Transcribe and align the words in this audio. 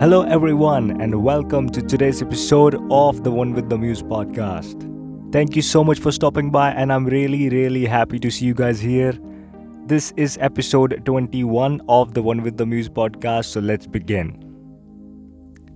Hello, 0.00 0.22
everyone, 0.22 0.98
and 1.02 1.22
welcome 1.22 1.68
to 1.68 1.82
today's 1.82 2.22
episode 2.22 2.74
of 2.90 3.22
the 3.22 3.30
One 3.30 3.52
with 3.52 3.68
the 3.68 3.76
Muse 3.76 4.02
podcast. 4.02 4.86
Thank 5.30 5.54
you 5.54 5.60
so 5.60 5.84
much 5.84 5.98
for 5.98 6.10
stopping 6.10 6.50
by, 6.50 6.70
and 6.70 6.90
I'm 6.90 7.04
really, 7.04 7.50
really 7.50 7.84
happy 7.84 8.18
to 8.20 8.30
see 8.30 8.46
you 8.46 8.54
guys 8.54 8.80
here. 8.80 9.12
This 9.84 10.14
is 10.16 10.38
episode 10.40 11.02
21 11.04 11.82
of 11.86 12.14
the 12.14 12.22
One 12.22 12.42
with 12.42 12.56
the 12.56 12.64
Muse 12.64 12.88
podcast, 12.88 13.44
so 13.44 13.60
let's 13.60 13.86
begin. 13.86 14.38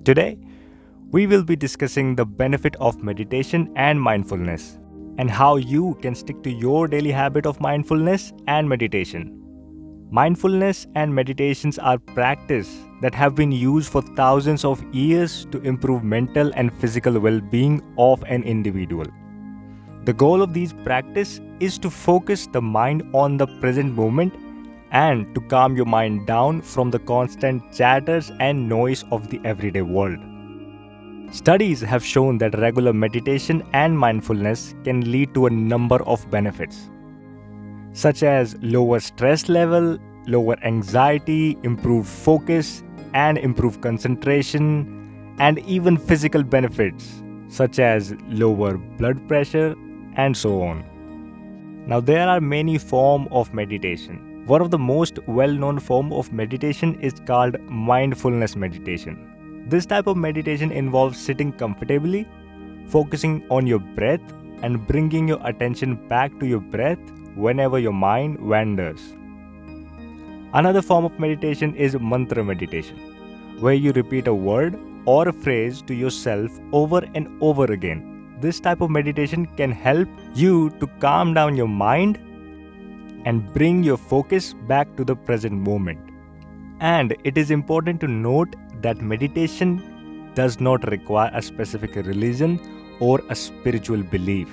Today, 0.06 0.38
we 1.10 1.26
will 1.26 1.44
be 1.44 1.54
discussing 1.54 2.16
the 2.16 2.24
benefit 2.24 2.76
of 2.76 3.02
meditation 3.02 3.70
and 3.76 4.00
mindfulness, 4.00 4.78
and 5.18 5.30
how 5.30 5.56
you 5.56 5.98
can 6.00 6.14
stick 6.14 6.42
to 6.44 6.50
your 6.50 6.88
daily 6.88 7.12
habit 7.12 7.44
of 7.44 7.60
mindfulness 7.60 8.32
and 8.46 8.66
meditation. 8.66 9.43
Mindfulness 10.14 10.86
and 10.94 11.12
meditations 11.12 11.76
are 11.76 11.98
practice 11.98 12.68
that 13.02 13.12
have 13.16 13.34
been 13.34 13.50
used 13.50 13.90
for 13.90 14.00
thousands 14.00 14.64
of 14.64 14.80
years 14.94 15.44
to 15.46 15.60
improve 15.62 16.04
mental 16.04 16.52
and 16.54 16.72
physical 16.72 17.18
well-being 17.18 17.82
of 17.98 18.22
an 18.28 18.44
individual. 18.44 19.06
The 20.04 20.12
goal 20.12 20.40
of 20.40 20.54
these 20.54 20.72
practice 20.72 21.40
is 21.58 21.78
to 21.78 21.90
focus 21.90 22.46
the 22.46 22.62
mind 22.62 23.02
on 23.12 23.38
the 23.38 23.48
present 23.58 23.96
moment 23.96 24.36
and 24.92 25.34
to 25.34 25.40
calm 25.40 25.74
your 25.74 25.86
mind 25.86 26.28
down 26.28 26.62
from 26.62 26.92
the 26.92 27.00
constant 27.00 27.74
chatters 27.74 28.30
and 28.38 28.68
noise 28.68 29.04
of 29.10 29.28
the 29.30 29.40
everyday 29.42 29.82
world. 29.82 30.20
Studies 31.32 31.80
have 31.80 32.04
shown 32.04 32.38
that 32.38 32.56
regular 32.60 32.92
meditation 32.92 33.66
and 33.72 33.98
mindfulness 33.98 34.76
can 34.84 35.10
lead 35.10 35.34
to 35.34 35.46
a 35.46 35.50
number 35.50 36.00
of 36.04 36.30
benefits 36.30 36.88
such 37.94 38.22
as 38.22 38.56
lower 38.60 39.00
stress 39.00 39.48
level, 39.48 39.98
lower 40.26 40.56
anxiety, 40.62 41.56
improved 41.62 42.08
focus, 42.08 42.82
and 43.14 43.38
improved 43.38 43.80
concentration, 43.80 45.34
and 45.38 45.58
even 45.60 45.96
physical 45.96 46.42
benefits 46.42 47.22
such 47.48 47.78
as 47.78 48.14
lower 48.28 48.76
blood 48.76 49.26
pressure 49.28 49.74
and 50.16 50.36
so 50.36 50.62
on. 50.62 50.84
Now 51.86 52.00
there 52.00 52.28
are 52.28 52.40
many 52.40 52.78
forms 52.78 53.28
of 53.30 53.54
meditation. 53.54 54.44
One 54.46 54.60
of 54.60 54.70
the 54.70 54.78
most 54.78 55.18
well-known 55.26 55.78
form 55.78 56.12
of 56.12 56.32
meditation 56.32 56.98
is 57.00 57.14
called 57.26 57.60
mindfulness 57.70 58.56
meditation. 58.56 59.64
This 59.68 59.86
type 59.86 60.06
of 60.06 60.16
meditation 60.16 60.70
involves 60.70 61.18
sitting 61.18 61.52
comfortably, 61.52 62.26
focusing 62.86 63.46
on 63.50 63.66
your 63.66 63.78
breath 63.78 64.20
and 64.62 64.86
bringing 64.86 65.28
your 65.28 65.40
attention 65.46 65.94
back 66.08 66.38
to 66.40 66.46
your 66.46 66.60
breath 66.60 66.98
whenever 67.34 67.78
your 67.78 67.92
mind 67.92 68.38
wanders. 68.38 69.14
Another 70.52 70.82
form 70.82 71.04
of 71.04 71.18
meditation 71.18 71.74
is 71.74 71.98
mantra 71.98 72.44
meditation, 72.44 72.96
where 73.60 73.74
you 73.74 73.92
repeat 73.92 74.28
a 74.28 74.34
word 74.34 74.78
or 75.04 75.28
a 75.28 75.32
phrase 75.32 75.82
to 75.82 75.94
yourself 75.94 76.50
over 76.72 77.02
and 77.14 77.28
over 77.42 77.64
again. 77.64 78.36
This 78.40 78.60
type 78.60 78.80
of 78.80 78.90
meditation 78.90 79.46
can 79.56 79.72
help 79.72 80.08
you 80.34 80.70
to 80.80 80.86
calm 80.98 81.34
down 81.34 81.56
your 81.56 81.68
mind 81.68 82.18
and 83.24 83.52
bring 83.52 83.82
your 83.82 83.96
focus 83.96 84.54
back 84.68 84.96
to 84.96 85.04
the 85.04 85.16
present 85.16 85.54
moment. 85.54 85.98
And 86.80 87.16
it 87.24 87.38
is 87.38 87.50
important 87.50 88.00
to 88.00 88.08
note 88.08 88.54
that 88.82 89.00
meditation 89.00 90.30
does 90.34 90.60
not 90.60 90.88
require 90.90 91.30
a 91.32 91.40
specific 91.40 91.94
religion 91.96 92.60
or 93.00 93.22
a 93.28 93.34
spiritual 93.34 94.02
belief. 94.02 94.48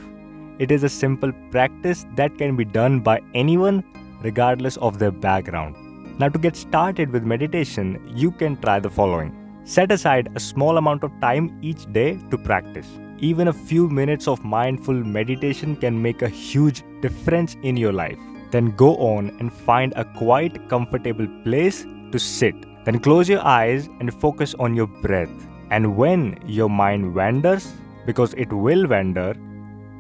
It 0.64 0.70
is 0.70 0.84
a 0.84 0.90
simple 0.90 1.32
practice 1.50 2.06
that 2.16 2.38
can 2.38 2.56
be 2.56 2.66
done 2.66 3.00
by 3.00 3.20
anyone 3.34 3.84
regardless 4.22 4.78
of 4.78 5.00
their 5.00 5.10
background. 5.10 5.76
Now, 6.20 6.30
to 6.30 6.38
get 6.38 6.56
started 6.56 7.10
with 7.10 7.24
meditation, 7.24 8.00
you 8.16 8.30
can 8.30 8.58
try 8.58 8.80
the 8.80 8.92
following 8.92 9.36
Set 9.64 9.92
aside 9.92 10.30
a 10.36 10.40
small 10.40 10.78
amount 10.78 11.04
of 11.04 11.20
time 11.20 11.58
each 11.64 11.92
day 11.92 12.20
to 12.30 12.38
practice. 12.38 12.88
Even 13.18 13.48
a 13.48 13.54
few 13.54 13.90
minutes 13.90 14.28
of 14.28 14.46
mindful 14.46 14.94
meditation 14.94 15.76
can 15.76 16.00
make 16.00 16.22
a 16.22 16.30
huge 16.30 16.84
difference 17.02 17.58
in 17.64 17.76
your 17.76 17.92
life. 17.92 18.20
Then 18.52 18.70
go 18.76 18.96
on 18.98 19.36
and 19.40 19.52
find 19.52 19.94
a 19.96 20.06
quiet, 20.06 20.70
comfortable 20.70 21.28
place 21.44 21.88
to 22.12 22.20
sit. 22.20 22.54
Then 22.86 23.00
close 23.00 23.28
your 23.28 23.44
eyes 23.44 23.90
and 24.00 24.14
focus 24.14 24.54
on 24.60 24.76
your 24.76 24.88
breath. 24.88 25.48
And 25.72 25.98
when 25.98 26.38
your 26.46 26.70
mind 26.70 27.16
wanders, 27.16 27.74
because 28.06 28.36
it 28.36 28.54
will 28.54 28.86
wander, 28.88 29.34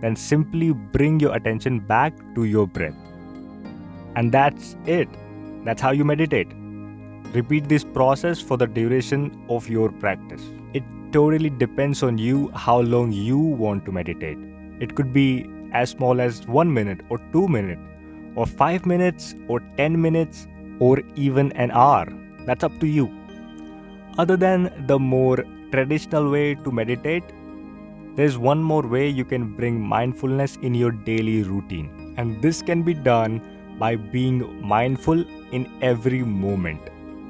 then 0.01 0.15
simply 0.15 0.71
bring 0.71 1.19
your 1.19 1.35
attention 1.35 1.79
back 1.79 2.13
to 2.35 2.43
your 2.43 2.67
breath. 2.67 2.95
And 4.15 4.31
that's 4.31 4.75
it. 4.85 5.07
That's 5.63 5.81
how 5.81 5.91
you 5.91 6.03
meditate. 6.03 6.47
Repeat 7.33 7.69
this 7.69 7.83
process 7.83 8.41
for 8.41 8.57
the 8.57 8.67
duration 8.67 9.45
of 9.49 9.69
your 9.69 9.89
practice. 9.89 10.41
It 10.73 10.83
totally 11.13 11.49
depends 11.49 12.03
on 12.03 12.17
you 12.17 12.49
how 12.53 12.79
long 12.79 13.11
you 13.11 13.37
want 13.37 13.85
to 13.85 13.91
meditate. 13.91 14.37
It 14.79 14.95
could 14.95 15.13
be 15.13 15.45
as 15.71 15.91
small 15.91 16.19
as 16.19 16.45
1 16.47 16.73
minute 16.73 17.01
or 17.09 17.19
2 17.31 17.47
minutes 17.47 17.81
or 18.35 18.45
5 18.45 18.85
minutes 18.85 19.35
or 19.47 19.61
10 19.77 20.01
minutes 20.01 20.47
or 20.79 21.01
even 21.15 21.51
an 21.53 21.71
hour. 21.71 22.07
That's 22.45 22.63
up 22.63 22.77
to 22.79 22.87
you. 22.87 23.09
Other 24.17 24.35
than 24.35 24.85
the 24.87 24.99
more 24.99 25.45
traditional 25.71 26.29
way 26.29 26.55
to 26.55 26.71
meditate, 26.71 27.23
there's 28.15 28.37
one 28.37 28.61
more 28.61 28.81
way 28.81 29.07
you 29.07 29.23
can 29.23 29.55
bring 29.55 29.79
mindfulness 29.79 30.57
in 30.61 30.75
your 30.75 30.91
daily 30.91 31.43
routine, 31.43 32.13
and 32.17 32.41
this 32.41 32.61
can 32.61 32.83
be 32.83 32.93
done 32.93 33.41
by 33.79 33.95
being 33.95 34.61
mindful 34.61 35.23
in 35.51 35.71
every 35.81 36.21
moment. 36.23 36.81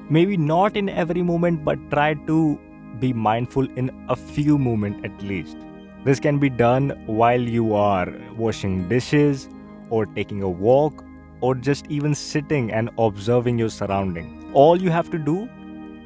Maybe 0.09 0.37
not 0.37 0.75
in 0.75 0.89
every 0.89 1.21
moment, 1.21 1.63
but 1.63 1.77
try 1.91 2.15
to 2.15 2.59
be 2.99 3.13
mindful 3.13 3.67
in 3.77 3.91
a 4.09 4.15
few 4.15 4.57
moments 4.57 5.01
at 5.03 5.21
least. 5.21 5.55
This 6.03 6.19
can 6.19 6.39
be 6.39 6.49
done 6.49 6.89
while 7.05 7.39
you 7.39 7.75
are 7.75 8.11
washing 8.35 8.89
dishes, 8.89 9.47
or 9.91 10.05
taking 10.07 10.41
a 10.41 10.49
walk, 10.49 11.03
or 11.41 11.53
just 11.53 11.85
even 11.89 12.15
sitting 12.15 12.71
and 12.71 12.89
observing 12.97 13.59
your 13.59 13.69
surrounding. 13.69 14.51
All 14.53 14.81
you 14.81 14.89
have 14.89 15.11
to 15.11 15.19
do 15.19 15.47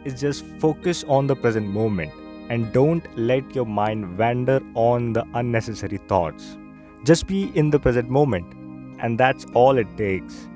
is 0.03 0.19
just 0.19 0.45
focus 0.59 1.03
on 1.07 1.27
the 1.27 1.35
present 1.35 1.67
moment 1.67 2.11
and 2.49 2.71
don't 2.73 3.05
let 3.17 3.55
your 3.55 3.65
mind 3.65 4.17
wander 4.17 4.61
on 4.73 5.13
the 5.13 5.25
unnecessary 5.33 5.97
thoughts. 5.97 6.57
Just 7.03 7.27
be 7.27 7.51
in 7.55 7.69
the 7.69 7.79
present 7.79 8.09
moment, 8.09 8.53
and 8.99 9.19
that's 9.19 9.45
all 9.53 9.77
it 9.77 9.87
takes. 9.97 10.47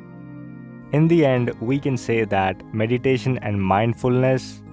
In 0.91 1.07
the 1.07 1.25
end, 1.25 1.51
we 1.61 1.79
can 1.79 1.97
say 1.97 2.25
that 2.25 2.73
meditation 2.73 3.37
and 3.39 3.61
mindfulness 3.61 4.63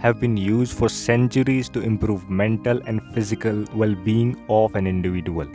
have 0.00 0.20
been 0.20 0.36
used 0.36 0.72
for 0.76 0.88
centuries 0.88 1.68
to 1.70 1.80
improve 1.80 2.30
mental 2.30 2.80
and 2.86 3.02
physical 3.14 3.64
well 3.74 3.94
being 3.94 4.42
of 4.48 4.74
an 4.74 4.86
individual. 4.86 5.46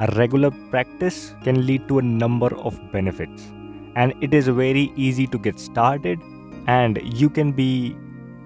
A 0.00 0.06
regular 0.16 0.50
practice 0.70 1.34
can 1.44 1.66
lead 1.66 1.86
to 1.88 1.98
a 1.98 2.02
number 2.02 2.54
of 2.56 2.78
benefits, 2.92 3.44
and 3.96 4.12
it 4.20 4.34
is 4.34 4.48
very 4.48 4.92
easy 4.96 5.26
to 5.28 5.38
get 5.38 5.58
started, 5.58 6.20
and 6.66 7.00
you 7.02 7.30
can 7.30 7.52
be 7.52 7.96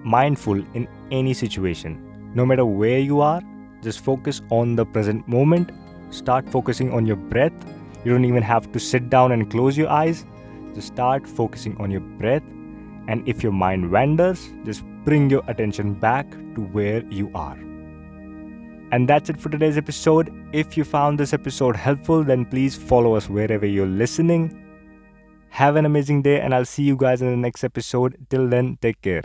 mindful 0.03 0.63
in 0.73 0.87
any 1.11 1.33
situation. 1.33 2.31
No 2.35 2.45
matter 2.45 2.65
where 2.65 2.99
you 2.99 3.21
are, 3.21 3.41
just 3.81 4.03
focus 4.03 4.41
on 4.49 4.75
the 4.75 4.85
present 4.85 5.27
moment. 5.27 5.71
Start 6.11 6.49
focusing 6.49 6.93
on 6.93 7.05
your 7.05 7.15
breath. 7.15 7.53
You 8.03 8.11
don't 8.11 8.25
even 8.25 8.43
have 8.43 8.71
to 8.71 8.79
sit 8.79 9.09
down 9.09 9.31
and 9.31 9.49
close 9.49 9.77
your 9.77 9.89
eyes. 9.89 10.25
Just 10.73 10.87
start 10.87 11.27
focusing 11.27 11.75
on 11.77 11.91
your 11.91 12.01
breath. 12.01 12.43
And 13.07 13.27
if 13.27 13.41
your 13.41 13.51
mind 13.51 13.91
wanders, 13.91 14.49
just 14.65 14.83
bring 15.03 15.29
your 15.29 15.43
attention 15.47 15.93
back 15.93 16.29
to 16.31 16.61
where 16.71 17.03
you 17.05 17.31
are. 17.33 17.57
And 18.91 19.07
that's 19.07 19.29
it 19.29 19.39
for 19.39 19.49
today's 19.49 19.77
episode. 19.77 20.33
If 20.51 20.75
you 20.75 20.83
found 20.83 21.19
this 21.19 21.33
episode 21.33 21.75
helpful, 21.75 22.23
then 22.23 22.45
please 22.45 22.75
follow 22.75 23.15
us 23.15 23.29
wherever 23.29 23.65
you're 23.65 23.85
listening. 23.85 24.65
Have 25.49 25.75
an 25.75 25.85
amazing 25.85 26.21
day, 26.21 26.39
and 26.41 26.53
I'll 26.53 26.65
see 26.65 26.83
you 26.83 26.95
guys 26.95 27.21
in 27.21 27.29
the 27.29 27.37
next 27.37 27.63
episode. 27.63 28.17
Till 28.29 28.47
then, 28.47 28.77
take 28.81 29.01
care. 29.01 29.23